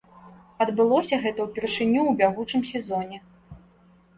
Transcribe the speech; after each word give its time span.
Адбылося 0.63 1.19
гэта 1.25 1.45
ўпершыню 1.47 1.99
ў 2.05 2.11
бягучым 2.23 2.61
сезоне. 2.71 3.17